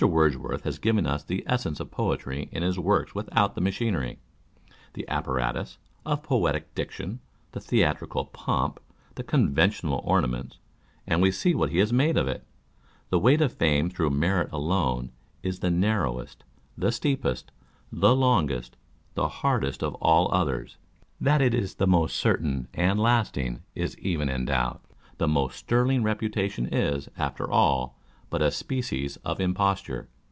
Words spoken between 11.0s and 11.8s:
and we see what he